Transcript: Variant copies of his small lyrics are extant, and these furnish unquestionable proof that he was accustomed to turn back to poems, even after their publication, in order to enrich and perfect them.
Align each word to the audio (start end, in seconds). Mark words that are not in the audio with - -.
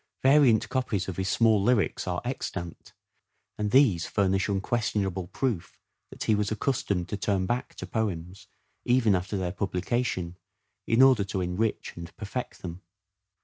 Variant 0.23 0.67
copies 0.67 1.07
of 1.07 1.17
his 1.17 1.29
small 1.29 1.61
lyrics 1.61 2.07
are 2.07 2.21
extant, 2.25 2.91
and 3.59 3.69
these 3.69 4.07
furnish 4.07 4.49
unquestionable 4.49 5.27
proof 5.27 5.77
that 6.09 6.23
he 6.23 6.33
was 6.33 6.49
accustomed 6.51 7.07
to 7.09 7.17
turn 7.17 7.45
back 7.45 7.75
to 7.75 7.85
poems, 7.85 8.47
even 8.83 9.13
after 9.13 9.37
their 9.37 9.51
publication, 9.51 10.39
in 10.87 11.03
order 11.03 11.23
to 11.25 11.41
enrich 11.41 11.93
and 11.95 12.17
perfect 12.17 12.63
them. 12.63 12.81